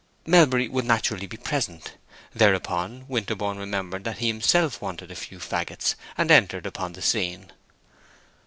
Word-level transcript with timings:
Melbury 0.25 0.67
would 0.67 0.85
naturally 0.85 1.27
be 1.27 1.37
present. 1.37 1.93
Thereupon 2.33 3.05
Winterborne 3.07 3.59
remembered 3.59 4.03
that 4.05 4.17
he 4.17 4.29
himself 4.29 4.81
wanted 4.81 5.11
a 5.11 5.15
few 5.15 5.37
fagots, 5.37 5.93
and 6.17 6.31
entered 6.31 6.65
upon 6.65 6.93
the 6.93 7.03
scene. 7.03 7.51